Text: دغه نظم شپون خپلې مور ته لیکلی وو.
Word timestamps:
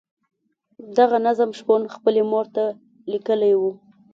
دغه 0.97 1.17
نظم 1.27 1.49
شپون 1.59 1.81
خپلې 1.95 2.21
مور 2.31 2.45
ته 2.55 2.63
لیکلی 3.11 3.53
وو. 3.55 3.71